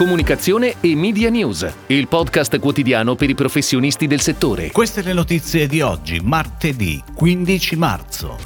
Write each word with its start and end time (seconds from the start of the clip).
Comunicazione 0.00 0.76
e 0.80 0.96
Media 0.96 1.28
News, 1.28 1.70
il 1.88 2.08
podcast 2.08 2.58
quotidiano 2.58 3.16
per 3.16 3.28
i 3.28 3.34
professionisti 3.34 4.06
del 4.06 4.22
settore. 4.22 4.70
Queste 4.70 5.02
le 5.02 5.12
notizie 5.12 5.66
di 5.66 5.82
oggi, 5.82 6.20
martedì 6.20 7.02
15 7.14 7.76
marzo. 7.76 8.38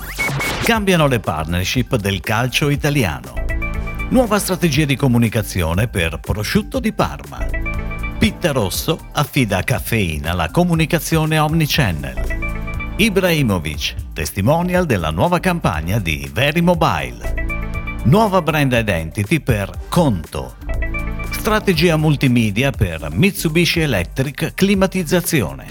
Cambiano 0.65 1.07
le 1.07 1.21
partnership 1.21 1.95
del 1.95 2.19
calcio 2.19 2.71
italiano. 2.71 3.35
Nuova 4.11 4.41
strategia 4.41 4.85
di 4.85 4.97
comunicazione 4.97 5.87
per 5.87 6.19
prosciutto 6.19 6.81
di 6.81 6.93
Parma. 6.93 7.47
Pitta 8.19 8.51
Rosso 8.51 8.99
affida 9.13 9.59
a 9.59 9.63
Caffeina 9.63 10.33
la 10.33 10.51
comunicazione 10.51 11.39
omnichannel. 11.39 12.95
Ibrahimovic, 12.97 13.95
testimonial 14.13 14.87
della 14.87 15.11
nuova 15.11 15.39
campagna 15.39 16.01
di 16.01 16.29
Very 16.33 16.63
Mobile. 16.63 17.45
Nuova 18.07 18.43
brand 18.43 18.73
identity 18.73 19.39
per 19.39 19.71
Conto, 19.89 20.57
Strategia 21.45 21.99
multimedia 21.99 22.71
per 22.71 23.09
Mitsubishi 23.13 23.81
Electric 23.81 24.55
Climatizzazione. 24.55 25.67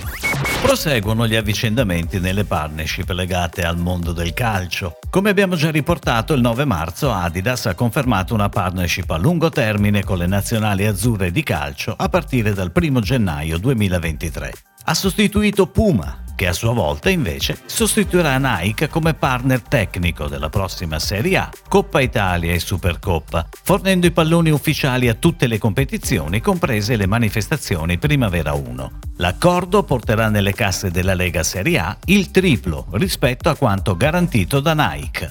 Proseguono 0.62 1.26
gli 1.28 1.34
avvicendamenti 1.34 2.20
nelle 2.20 2.44
partnership 2.44 3.10
legate 3.10 3.64
al 3.64 3.80
mondo 3.80 4.12
del 4.12 4.36
calcio. 4.36 5.00
Come 5.10 5.32
abbiamo 5.32 5.56
già 5.56 5.72
riportato, 5.72 6.34
il 6.34 6.42
9 6.42 6.66
marzo 6.66 7.12
Adidas 7.12 7.66
ha 7.66 7.74
confermato 7.74 8.36
una 8.36 8.50
partnership 8.50 9.10
a 9.10 9.18
lungo 9.18 9.50
termine 9.50 10.04
con 10.04 10.20
le 10.20 10.28
nazionali 10.28 10.86
azzurre 10.86 11.32
di 11.32 11.42
calcio 11.42 11.96
a 11.98 12.08
partire 12.08 12.54
dal 12.54 12.72
1 12.72 13.00
gennaio 13.00 13.58
2023. 13.58 14.73
Ha 14.86 14.94
sostituito 14.96 15.68
Puma, 15.68 16.24
che 16.36 16.46
a 16.46 16.52
sua 16.52 16.74
volta 16.74 17.10
invece 17.10 17.58
sostituirà 17.66 18.38
Nike 18.38 18.90
come 18.90 19.14
partner 19.14 19.62
tecnico 19.62 20.28
della 20.28 20.50
prossima 20.50 21.00
Serie 21.00 21.38
A, 21.38 21.50
Coppa 21.70 22.02
Italia 22.02 22.52
e 22.52 22.60
Supercoppa, 22.60 23.48
fornendo 23.64 24.08
i 24.08 24.12
palloni 24.12 24.50
ufficiali 24.50 25.08
a 25.08 25.14
tutte 25.14 25.48
le 25.48 25.58
competizioni, 25.58 26.42
comprese 26.42 26.98
le 26.98 27.08
manifestazioni 27.08 27.98
Primavera 27.98 28.52
1. 28.52 28.92
L'accordo 29.18 29.84
porterà 29.84 30.28
nelle 30.28 30.52
casse 30.54 30.92
della 30.92 31.14
Lega 31.14 31.44
Serie 31.44 31.80
A 31.80 31.98
il 32.06 32.30
triplo 32.30 32.88
rispetto 32.92 33.48
a 33.48 33.56
quanto 33.56 33.96
garantito 33.96 34.60
da 34.60 34.74
Nike. 34.74 35.30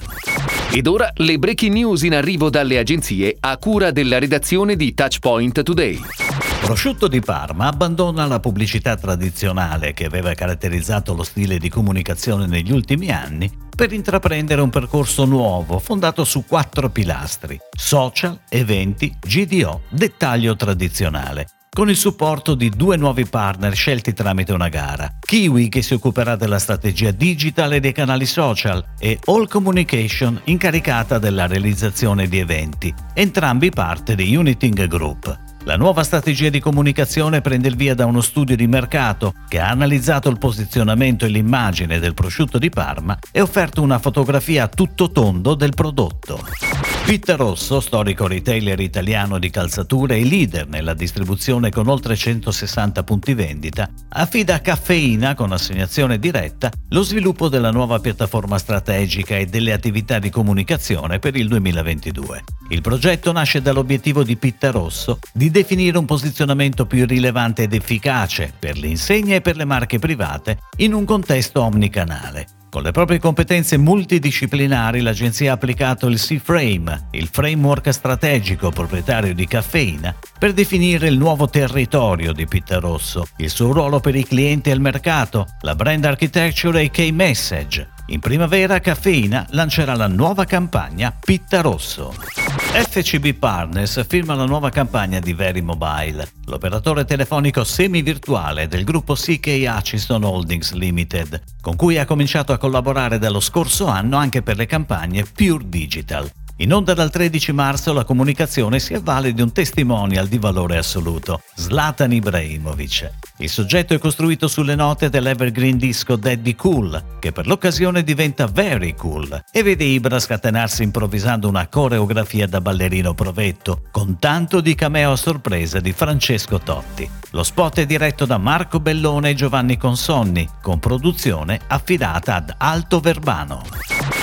Ed 0.71 0.87
ora 0.87 1.11
le 1.17 1.37
breaking 1.37 1.73
news 1.73 2.01
in 2.01 2.15
arrivo 2.15 2.49
dalle 2.49 2.79
agenzie 2.79 3.37
a 3.39 3.55
cura 3.57 3.91
della 3.91 4.17
redazione 4.17 4.75
di 4.75 4.95
Touchpoint 4.95 5.61
Today. 5.61 6.22
Prosciutto 6.63 7.09
di 7.09 7.19
Parma 7.19 7.67
abbandona 7.67 8.25
la 8.25 8.39
pubblicità 8.39 8.95
tradizionale 8.95 9.93
che 9.93 10.05
aveva 10.05 10.33
caratterizzato 10.33 11.13
lo 11.13 11.23
stile 11.23 11.57
di 11.57 11.67
comunicazione 11.67 12.47
negli 12.47 12.71
ultimi 12.71 13.11
anni 13.11 13.51
per 13.75 13.91
intraprendere 13.91 14.61
un 14.61 14.69
percorso 14.69 15.25
nuovo 15.25 15.77
fondato 15.77 16.23
su 16.23 16.45
quattro 16.45 16.89
pilastri: 16.89 17.59
social, 17.77 18.39
eventi, 18.47 19.13
GDO, 19.19 19.81
dettaglio 19.89 20.55
tradizionale. 20.55 21.47
Con 21.69 21.89
il 21.89 21.97
supporto 21.97 22.55
di 22.55 22.69
due 22.69 22.95
nuovi 22.95 23.25
partner 23.25 23.75
scelti 23.75 24.13
tramite 24.13 24.53
una 24.53 24.69
gara, 24.69 25.17
Kiwi 25.19 25.67
che 25.67 25.81
si 25.81 25.95
occuperà 25.95 26.37
della 26.37 26.59
strategia 26.59 27.11
digital 27.11 27.73
e 27.73 27.81
dei 27.81 27.91
canali 27.91 28.25
social 28.25 28.83
e 28.97 29.19
All 29.25 29.47
Communication 29.49 30.39
incaricata 30.45 31.19
della 31.19 31.45
realizzazione 31.45 32.27
di 32.27 32.39
eventi, 32.39 32.93
entrambi 33.13 33.69
parte 33.69 34.15
di 34.15 34.33
Uniting 34.33 34.87
Group. 34.87 35.42
La 35.65 35.77
nuova 35.77 36.03
strategia 36.03 36.49
di 36.49 36.59
comunicazione 36.59 37.39
prende 37.39 37.69
il 37.69 37.77
via 37.77 37.95
da 37.95 38.05
uno 38.05 38.19
studio 38.19 38.53
di 38.53 38.67
mercato 38.67 39.33
che 39.47 39.59
ha 39.59 39.69
analizzato 39.69 40.27
il 40.27 40.37
posizionamento 40.37 41.23
e 41.23 41.29
l'immagine 41.29 41.99
del 41.99 42.13
prosciutto 42.13 42.57
di 42.57 42.69
Parma 42.69 43.17
e 43.31 43.39
offerto 43.39 43.81
una 43.81 43.97
fotografia 43.97 44.63
a 44.63 44.67
tutto 44.67 45.09
tondo 45.09 45.55
del 45.55 45.73
prodotto. 45.73 46.92
Pitta 47.05 47.35
Rosso, 47.35 47.81
storico 47.81 48.27
retailer 48.27 48.79
italiano 48.79 49.37
di 49.37 49.49
calzature 49.49 50.17
e 50.17 50.23
leader 50.23 50.67
nella 50.67 50.93
distribuzione 50.93 51.69
con 51.69 51.87
oltre 51.87 52.15
160 52.15 53.03
punti 53.03 53.33
vendita, 53.33 53.89
affida 54.09 54.55
a 54.55 54.59
Caffeina, 54.61 55.35
con 55.35 55.51
assegnazione 55.51 56.17
diretta, 56.17 56.71
lo 56.89 57.03
sviluppo 57.03 57.49
della 57.49 57.71
nuova 57.71 57.99
piattaforma 57.99 58.57
strategica 58.57 59.37
e 59.37 59.45
delle 59.45 59.73
attività 59.73 60.17
di 60.17 60.29
comunicazione 60.29 61.19
per 61.19 61.35
il 61.35 61.49
2022. 61.49 62.43
Il 62.69 62.81
progetto 62.81 63.33
nasce 63.33 63.61
dall'obiettivo 63.61 64.23
di 64.23 64.37
Pitta 64.37 64.71
Rosso 64.71 65.19
di 65.33 65.51
definire 65.51 65.97
un 65.97 66.05
posizionamento 66.05 66.85
più 66.85 67.05
rilevante 67.05 67.63
ed 67.63 67.73
efficace 67.73 68.53
per 68.57 68.77
le 68.77 68.87
insegne 68.87 69.35
e 69.35 69.41
per 69.41 69.57
le 69.57 69.65
marche 69.65 69.99
private 69.99 70.59
in 70.77 70.93
un 70.93 71.03
contesto 71.03 71.61
omnicanale. 71.61 72.62
Con 72.73 72.81
le 72.81 72.89
proprie 72.89 73.19
competenze 73.19 73.77
multidisciplinari 73.77 75.01
l'agenzia 75.01 75.51
ha 75.51 75.53
applicato 75.53 76.07
il 76.07 76.19
C-Frame, 76.19 77.09
il 77.11 77.27
framework 77.31 77.91
strategico 77.91 78.71
proprietario 78.71 79.35
di 79.35 79.45
Caffeina, 79.45 80.15
per 80.39 80.53
definire 80.53 81.07
il 81.07 81.15
nuovo 81.15 81.47
territorio 81.47 82.33
di 82.33 82.47
Pitta 82.47 82.79
Rosso, 82.79 83.27
il 83.37 83.51
suo 83.51 83.73
ruolo 83.73 83.99
per 83.99 84.15
i 84.15 84.23
clienti 84.23 84.71
e 84.71 84.73
il 84.73 84.79
mercato, 84.79 85.45
la 85.61 85.75
brand 85.75 86.03
architecture 86.03 86.79
e 86.79 86.85
i 86.85 86.89
key 86.89 87.11
message. 87.11 87.89
In 88.07 88.19
primavera 88.19 88.81
Caffeina 88.81 89.47
lancerà 89.51 89.95
la 89.95 90.07
nuova 90.07 90.43
campagna 90.43 91.15
Pitta 91.17 91.61
Rosso. 91.61 92.11
FCB 92.11 93.33
Partners 93.33 94.05
firma 94.05 94.35
la 94.35 94.43
nuova 94.45 94.69
campagna 94.69 95.21
di 95.21 95.31
Very 95.31 95.61
Mobile, 95.61 96.27
l'operatore 96.47 97.05
telefonico 97.05 97.63
semi-virtuale 97.63 98.67
del 98.67 98.83
gruppo 98.83 99.13
CK 99.13 99.63
Hutchison 99.65 100.23
Holdings 100.23 100.73
Limited, 100.73 101.41
con 101.61 101.77
cui 101.77 101.97
ha 101.97 102.05
cominciato 102.05 102.51
a 102.51 102.57
collaborare 102.57 103.19
dallo 103.19 103.39
scorso 103.39 103.87
anno 103.87 104.17
anche 104.17 104.41
per 104.41 104.57
le 104.57 104.65
campagne 104.65 105.23
Pure 105.23 105.69
Digital. 105.69 106.29
In 106.63 106.73
onda 106.73 106.93
dal 106.93 107.11
13 107.11 107.51
marzo 107.51 107.91
la 107.91 108.05
comunicazione 108.05 108.79
si 108.79 108.93
avvale 108.93 109.33
di 109.33 109.41
un 109.41 109.51
testimonial 109.51 110.29
di 110.29 110.37
valore 110.37 110.77
assoluto, 110.77 111.41
Zlatan 111.55 112.13
Ibrahimovic. 112.13 113.11
Il 113.39 113.49
soggetto 113.49 113.93
è 113.93 113.97
costruito 113.97 114.47
sulle 114.47 114.73
note 114.73 115.09
dell'evergreen 115.09 115.75
disco 115.75 116.15
Daddy 116.15 116.55
Cool, 116.55 117.17
che 117.19 117.33
per 117.33 117.47
l'occasione 117.47 118.01
diventa 118.01 118.47
Very 118.47 118.95
Cool 118.95 119.43
e 119.51 119.61
vede 119.61 119.83
Ibra 119.83 120.17
scatenarsi 120.19 120.83
improvvisando 120.83 121.49
una 121.49 121.67
coreografia 121.67 122.47
da 122.47 122.61
ballerino 122.61 123.13
provetto, 123.13 123.81
con 123.91 124.17
tanto 124.17 124.61
di 124.61 124.73
cameo 124.73 125.11
a 125.11 125.17
sorpresa 125.17 125.81
di 125.81 125.91
Francesco 125.91 126.59
Totti. 126.59 127.09
Lo 127.31 127.43
spot 127.43 127.79
è 127.79 127.85
diretto 127.85 128.23
da 128.23 128.37
Marco 128.37 128.79
Bellone 128.79 129.31
e 129.31 129.35
Giovanni 129.35 129.75
Consonni, 129.75 130.47
con 130.61 130.79
produzione 130.79 131.59
affidata 131.67 132.35
ad 132.35 132.53
Alto 132.55 133.01
Verbano. 133.01 133.63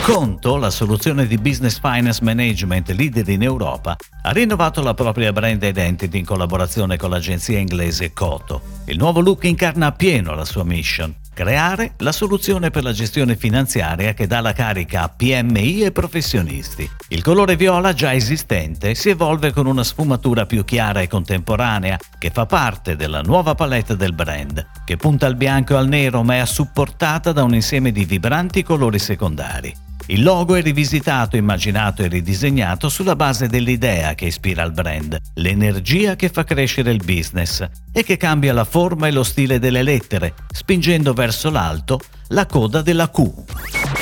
Conto, 0.02 0.56
la 0.56 0.70
soluzione 0.70 1.26
di 1.26 1.36
business 1.36 1.78
finance 1.78 2.24
management 2.24 2.88
leader 2.90 3.28
in 3.28 3.42
Europa, 3.42 3.96
ha 4.22 4.30
rinnovato 4.32 4.82
la 4.82 4.94
propria 4.94 5.30
brand 5.30 5.62
identity 5.62 6.18
in 6.18 6.24
collaborazione 6.24 6.96
con 6.96 7.10
l'agenzia 7.10 7.58
inglese 7.58 8.12
Coto. 8.12 8.60
Il 8.86 8.96
nuovo 8.96 9.20
look 9.20 9.44
incarna 9.44 9.86
appieno 9.86 10.34
la 10.34 10.44
sua 10.44 10.64
mission, 10.64 11.14
creare 11.32 11.92
la 11.98 12.10
soluzione 12.10 12.70
per 12.70 12.82
la 12.82 12.92
gestione 12.92 13.36
finanziaria 13.36 14.14
che 14.14 14.26
dà 14.26 14.40
la 14.40 14.52
carica 14.52 15.02
a 15.02 15.08
PMI 15.08 15.82
e 15.82 15.92
professionisti. 15.92 16.90
Il 17.08 17.22
colore 17.22 17.54
viola 17.54 17.92
già 17.92 18.12
esistente 18.12 18.94
si 18.94 19.10
evolve 19.10 19.52
con 19.52 19.66
una 19.66 19.84
sfumatura 19.84 20.44
più 20.44 20.64
chiara 20.64 21.02
e 21.02 21.08
contemporanea 21.08 21.98
che 22.18 22.30
fa 22.30 22.46
parte 22.46 22.96
della 22.96 23.20
nuova 23.20 23.54
palette 23.54 23.96
del 23.96 24.14
brand, 24.14 24.66
che 24.84 24.96
punta 24.96 25.26
al 25.26 25.36
bianco 25.36 25.74
e 25.74 25.76
al 25.76 25.88
nero 25.88 26.22
ma 26.24 26.40
è 26.40 26.46
supportata 26.46 27.30
da 27.32 27.44
un 27.44 27.54
insieme 27.54 27.92
di 27.92 28.04
vibranti 28.06 28.64
colori 28.64 28.98
secondari. 28.98 29.88
Il 30.06 30.22
logo 30.22 30.56
è 30.56 30.62
rivisitato, 30.62 31.36
immaginato 31.36 32.02
e 32.02 32.08
ridisegnato 32.08 32.88
sulla 32.88 33.14
base 33.16 33.46
dell'idea 33.46 34.14
che 34.14 34.26
ispira 34.26 34.62
il 34.62 34.72
brand, 34.72 35.16
l'energia 35.34 36.16
che 36.16 36.28
fa 36.28 36.44
crescere 36.44 36.90
il 36.90 37.02
business 37.04 37.64
e 37.92 38.02
che 38.02 38.16
cambia 38.16 38.52
la 38.52 38.64
forma 38.64 39.06
e 39.06 39.12
lo 39.12 39.22
stile 39.22 39.58
delle 39.58 39.82
lettere, 39.82 40.34
spingendo 40.52 41.12
verso 41.12 41.50
l'alto 41.50 42.00
la 42.28 42.46
coda 42.46 42.82
della 42.82 43.10
Q. 43.10 43.30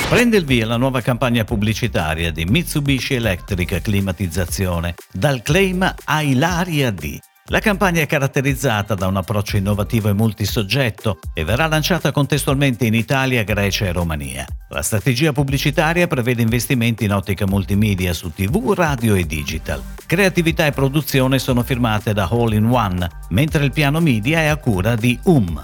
Prende 0.09 0.39
il 0.39 0.45
via 0.45 0.67
la 0.67 0.77
nuova 0.79 1.03
campagna 1.03 1.45
pubblicitaria 1.45 2.33
di 2.33 2.45
Mitsubishi 2.47 3.15
Electric 3.15 3.83
Climatizzazione, 3.83 4.95
dal 5.13 5.43
claim 5.43 5.95
a 6.05 6.23
Ilaria 6.23 6.91
D 6.91 7.19
la 7.51 7.61
campagna 7.61 8.03
è 8.03 8.07
caratterizzata 8.07 8.95
da 8.95 9.07
un 9.07 9.17
approccio 9.17 9.57
innovativo 9.57 10.09
e 10.09 10.13
multisoggetto 10.13 11.19
e 11.33 11.45
verrà 11.45 11.67
lanciata 11.67 12.13
contestualmente 12.13 12.85
in 12.85 12.95
Italia, 12.95 13.43
Grecia 13.43 13.87
e 13.87 13.93
Romania. 13.93 14.45
La 14.69 14.83
strategia 14.83 15.33
pubblicitaria 15.33 16.07
prevede 16.07 16.43
investimenti 16.43 17.05
in 17.05 17.13
ottica 17.13 17.47
multimedia 17.47 18.13
su 18.13 18.33
TV, 18.35 18.75
radio 18.75 19.15
e 19.15 19.25
digital. 19.25 19.83
Creatività 20.07 20.67
e 20.67 20.73
produzione 20.73 21.39
sono 21.39 21.63
firmate 21.63 22.13
da 22.13 22.29
All 22.31 22.53
in 22.53 22.67
One, 22.67 23.09
mentre 23.31 23.65
il 23.65 23.73
piano 23.73 24.01
media 24.01 24.41
è 24.41 24.47
a 24.47 24.57
cura 24.57 24.95
di 24.95 25.19
UM. 25.25 25.63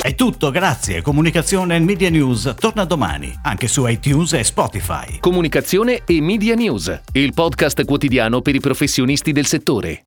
È 0.00 0.14
tutto, 0.14 0.50
grazie. 0.50 1.00
Comunicazione 1.00 1.76
e 1.76 1.80
Media 1.80 2.10
News 2.10 2.54
torna 2.58 2.84
domani, 2.84 3.34
anche 3.42 3.66
su 3.66 3.86
iTunes 3.86 4.34
e 4.34 4.44
Spotify. 4.44 5.18
Comunicazione 5.20 6.02
e 6.04 6.20
Media 6.20 6.54
News, 6.54 7.00
il 7.12 7.32
podcast 7.32 7.84
quotidiano 7.84 8.42
per 8.42 8.54
i 8.54 8.60
professionisti 8.60 9.32
del 9.32 9.46
settore. 9.46 10.04